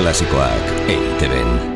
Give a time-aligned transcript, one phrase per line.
[0.00, 1.69] Klasikoak EITB-en.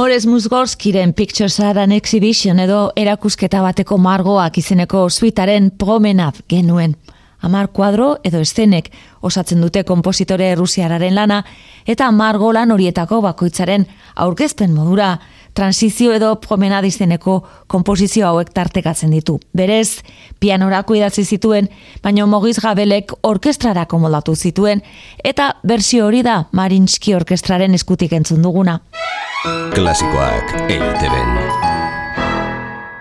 [0.00, 6.94] Morez Musgorskiren Pictures are an Exhibition edo erakusketa bateko margoak izeneko suitaren promenad genuen.
[7.44, 8.88] Amar kuadro edo estenek
[9.20, 11.42] osatzen dute kompositore rusiararen lana
[11.84, 13.84] eta margolan horietako bakoitzaren
[14.24, 15.10] aurkezpen modura
[15.54, 19.38] transizio edo promenad izeneko komposizio hauek tartekatzen ditu.
[19.56, 20.02] Berez,
[20.40, 21.68] pianorako idatzi zituen,
[22.02, 24.82] baina mogiz gabelek orkestrarako moldatu zituen
[25.24, 28.80] eta bersio hori da Marinski orkestraren eskutik entzun duguna.
[29.74, 31.78] Klasikoak EITB-en.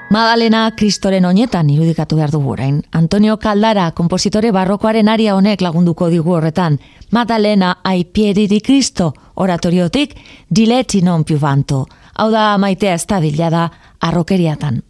[0.09, 2.79] Madalena Kristoren oinetan irudikatu behar dugu orain.
[2.97, 6.79] Antonio Caldara, kompositore barrokoaren aria honek lagunduko digu horretan.
[7.13, 10.15] Madalena ai piedi di Cristo, oratoriotik,
[10.49, 11.85] diletti non più vanto.
[12.19, 13.19] Hau da maitea ez da
[13.49, 13.69] da
[14.03, 14.81] arrokeriatan.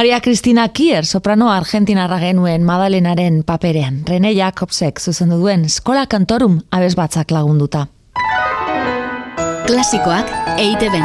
[0.00, 6.94] Maria Cristina Kier, soprano argentinarra genuen Madalenaren paperean, Rene Jacobsek zuzendu duen Skola Kantorum abez
[6.96, 7.82] batzak lagunduta.
[9.68, 11.04] Klasikoak eite ben.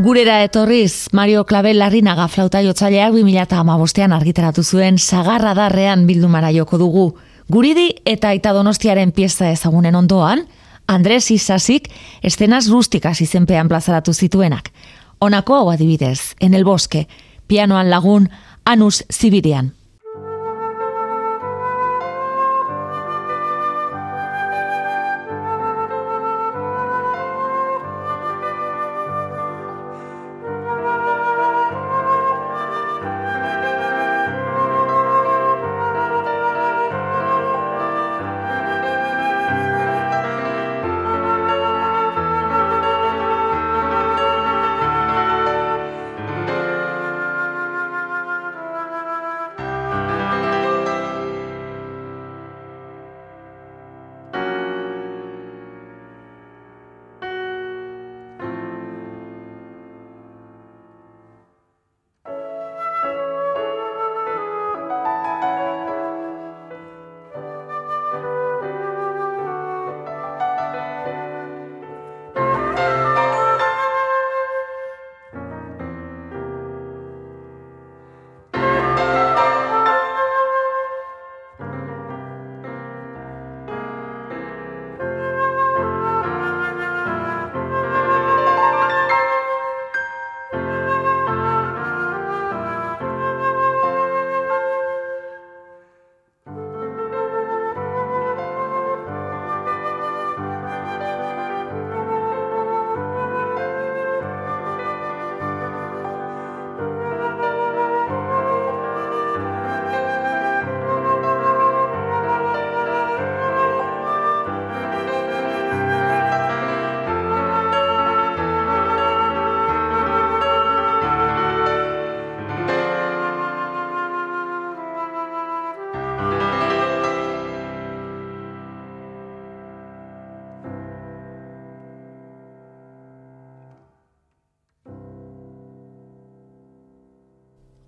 [0.00, 7.10] Gurera etorriz, Mario Clavel larrinaga flauta jotzaileak 2008an argitaratu zuen sagarra darrean bildumara joko dugu.
[7.52, 10.46] Guridi eta Aita Donostiaren pieza ezagunen ondoan,
[10.86, 11.90] Andres Isazik
[12.22, 14.70] estenaz rustikaz izenpean plazaratu zituenak.
[15.18, 17.08] Honako hau adibidez, en el bosque,
[17.46, 18.30] pianoan lagun
[18.64, 19.74] Anus Zibirian.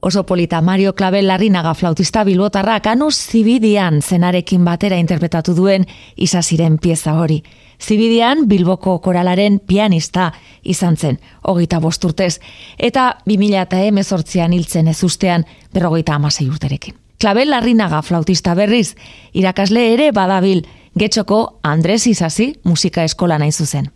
[0.09, 5.85] Oso polita Mario Clavel larrinaga flautista bilbotarrak anus zibidian zenarekin batera interpretatu duen
[6.17, 7.43] izaziren pieza hori.
[7.79, 10.33] Zibidian Bilboko koralaren pianista
[10.65, 12.41] izan zen, hogeita bosturtez,
[12.79, 16.97] eta 2000 eta emezortzian hiltzen ez ustean berrogeita amasei urterekin.
[17.21, 18.95] Klabel larrinaga flautista berriz,
[19.35, 20.65] irakasle ere badabil,
[20.97, 23.91] getxoko Andres Izazi musika eskola nahi zuzen.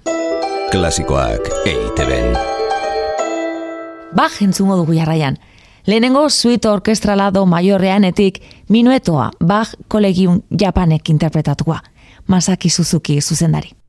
[0.71, 2.37] Klasikoak EITB-en.
[4.12, 5.40] Baj entzungo dugu jarraian,
[5.87, 11.79] Lehenengo suite orkestrala do maiorreanetik minuetoa Bach Collegium Japanek interpretatua.
[12.29, 13.82] Masaki Suzuki zuzendari.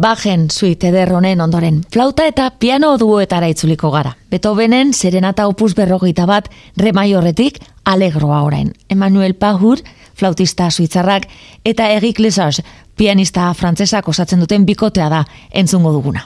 [0.00, 4.14] Bajen suite ederronen ondoren, flauta eta piano duetara itzuliko gara.
[4.32, 6.48] Beethovenen serenata opus berrogeita bat
[6.80, 8.72] remaiorretik alegroa orain.
[8.88, 9.82] Emmanuel Pahur,
[10.16, 11.28] flautista suitzarrak,
[11.64, 12.64] eta Egik Lesage,
[12.96, 16.24] pianista frantzesak osatzen duten bikotea da entzungo duguna.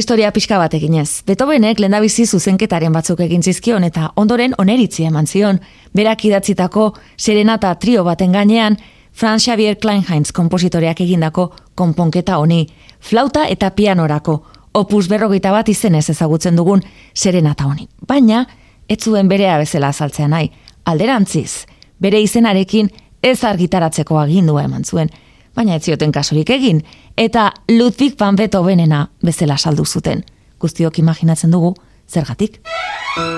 [0.00, 1.20] Historia pixka bat eginez.
[1.28, 5.58] Beethovenek lendabizi zuzenketaren batzuk egin zizkion eta ondoren oneritzi eman zion.
[5.92, 6.86] Berak idatzitako
[7.18, 8.78] serenata trio baten gainean,
[9.12, 12.62] Franz Xavier Kleinheinz kompositoreak egindako konponketa honi,
[13.00, 14.38] flauta eta pianorako,
[14.72, 16.80] opus berrogeita bat izenez ezagutzen dugun
[17.12, 17.84] serenata honi.
[18.08, 18.46] Baina,
[18.88, 20.48] ez zuen berea bezala azaltzea nahi,
[20.84, 21.66] alderantziz,
[22.00, 22.88] bere izenarekin
[23.20, 25.12] ez argitaratzeko agindua eman zuen
[25.56, 26.82] baina ez zioten kasurik egin,
[27.16, 30.24] eta Ludwig van Beethovenena bezala saldu zuten.
[30.60, 31.74] Guztiok imaginatzen dugu,
[32.08, 32.60] zergatik?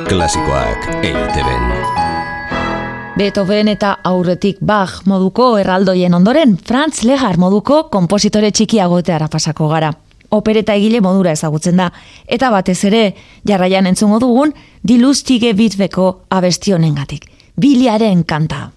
[0.09, 1.71] Klasikoak eiteben.
[3.17, 9.93] Beethoven eta aurretik Bach moduko erraldoien ondoren, Franz Legar moduko kompositore txikiagoteara pasako gara.
[10.33, 11.91] Opereta egile modura ezagutzen da,
[12.27, 13.03] eta batez ere,
[13.49, 17.29] jarraian entzungo dugun, dilustige bitbeko abestionengatik.
[17.61, 18.71] Biliaren kanta.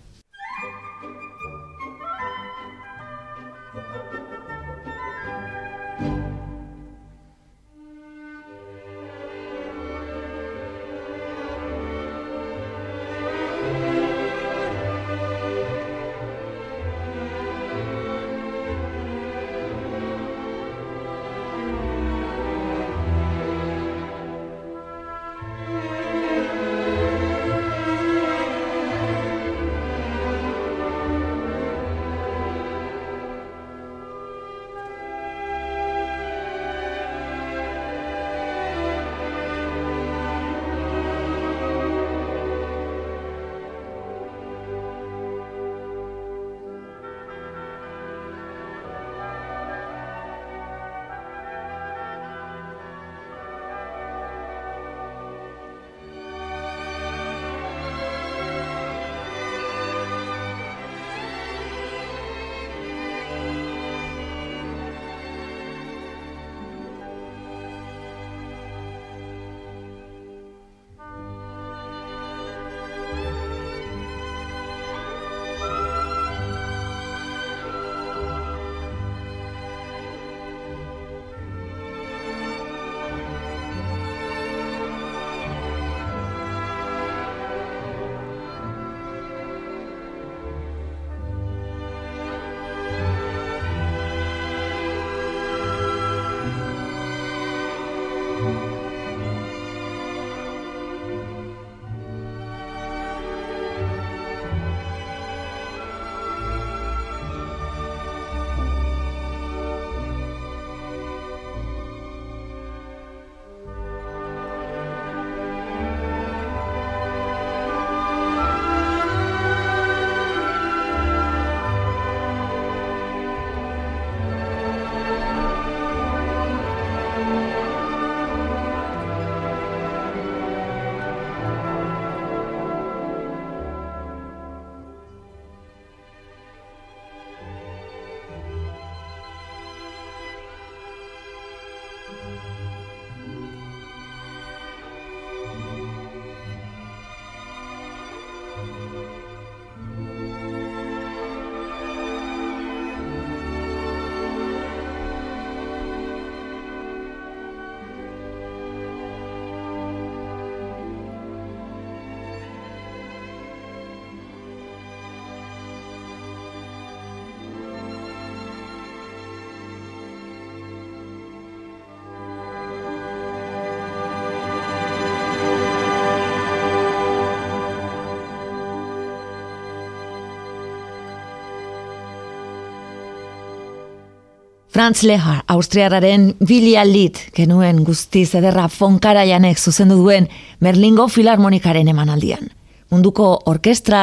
[184.76, 190.28] Franz Lehar, austriararen Bilia Lit, genuen guzti zederra fonkaraianek zuzendu duen
[190.60, 192.50] Merlingo Filarmonikaren emanaldian.
[192.92, 194.02] Munduko orkestra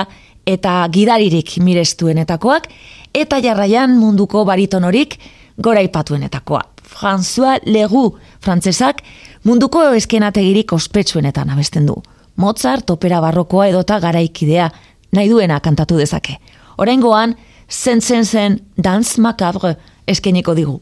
[0.49, 2.71] eta gidaririk mirestuenetakoak,
[3.13, 5.19] eta jarraian munduko baritonorik
[5.61, 6.63] gora ipatuenetakoa.
[6.89, 8.07] François Legu,
[8.41, 9.05] frantzesak,
[9.45, 12.01] munduko eskenategirik ospetsuenetan abesten du.
[12.41, 14.73] Mozart, opera barrokoa edota garaikidea,
[15.13, 16.41] nahi duena kantatu dezake.
[16.79, 17.37] Horengoan,
[17.69, 20.81] zen zen zen, dans macabre, eskeniko digu.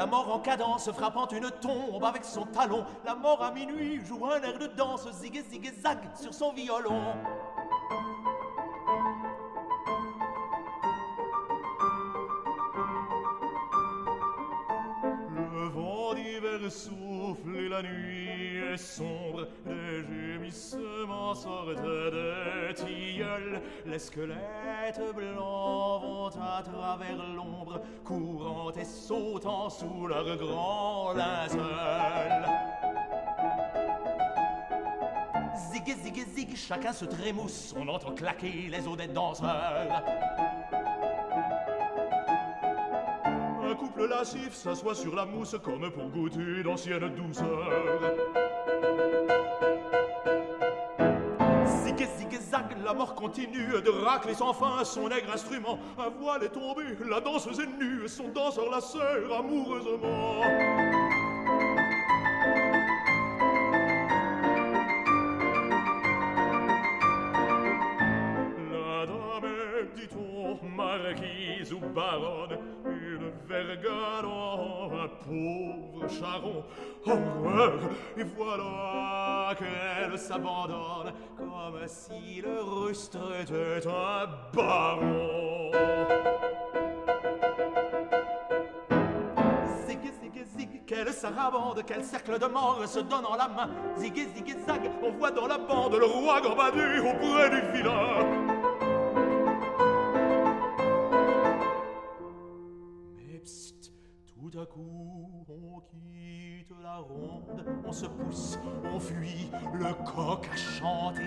[0.00, 2.86] La mort en cadence, frappant une tombe avec son talon.
[3.04, 7.02] La mort à minuit joue un air de danse, zig, zig, zag, sur son violon.
[15.34, 16.70] Le vent d'hiver
[17.68, 19.48] la nuit est sombre.
[19.66, 23.60] Des gémissements sortent de tilleuls.
[23.86, 32.46] Les squelettes blancs vont à travers l'ombre, courant et sautant sous leur grand linceul.
[35.72, 40.02] Zig, zig, zig, chacun se trémousse, on entend claquer les os des danseurs.
[44.00, 47.70] Couple lascif s'assoit sur la mousse comme pour goûter d'anciennes douceurs.
[51.66, 55.78] Zig, zig, la mort continue de racler sans fin son aigre instrument.
[55.98, 60.79] Un voile est tombé, la danseuse est nue, son danseur la serre amoureusement.
[71.02, 76.64] Marquise ou baronne, une vergade en un pauvre charron.
[77.06, 77.80] Horreur,
[78.16, 85.70] et voilà qu'elle s'abandonne, comme si le rustre était un baron.
[90.90, 93.70] Quelle sarabande, quel cercle de mort se donnant la main.
[93.96, 98.49] Zig, zig, zag, on voit dans la bande le roi Gambadé auprès du vilain.
[104.76, 108.58] On quitte la ronde, on se pousse,
[108.92, 111.22] on fuit, le coq a chanté.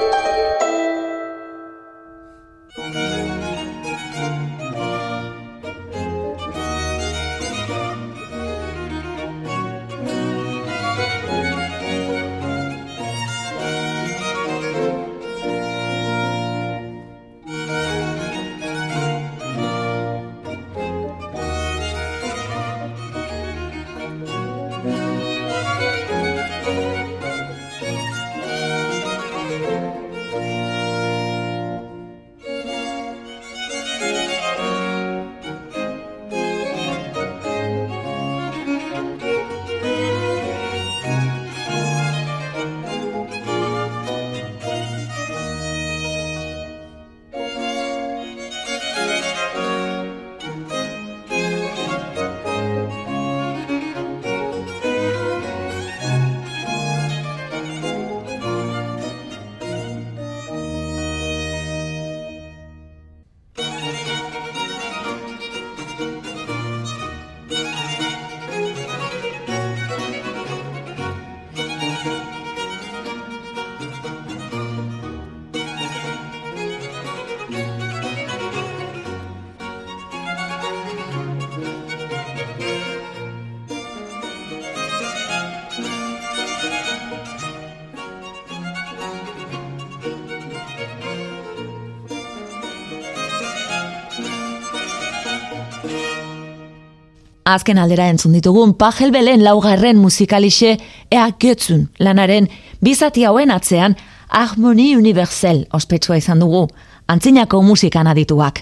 [97.51, 100.77] Azken aldera entzun ditugun Pajel Belen laugarren musikalixe
[101.11, 102.47] ea götzun lanaren
[102.79, 103.97] bizati hauen atzean
[104.29, 106.69] Harmonie Universel ospetsua izan dugu,
[107.11, 108.61] antzinako musikan adituak.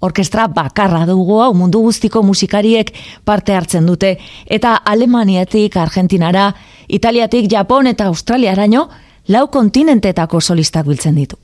[0.00, 4.14] Orkestra bakarra dugu hau mundu guztiko musikariek parte hartzen dute
[4.46, 6.46] eta Alemaniatik, Argentinara,
[6.88, 8.86] Italiatik, Japon eta Australiaraino
[9.28, 11.36] lau kontinentetako solistak biltzen ditu.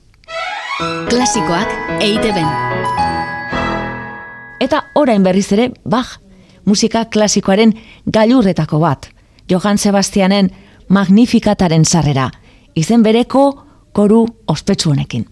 [1.13, 2.41] Klasikoak EITB.
[4.61, 6.17] Eta orain berriz ere, bach,
[6.65, 7.73] musika klasikoaren
[8.13, 9.09] gailurretako bat.
[9.49, 10.49] Johann Sebastianen
[10.89, 12.29] Magnifikataren sarrera,
[12.75, 15.25] izen bereko koru ospetsu honekin.